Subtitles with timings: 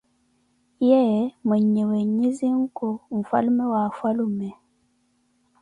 [0.87, 1.01] Ye,
[1.45, 4.49] mweenyewe nyi zinku mfwalume wa afwalume.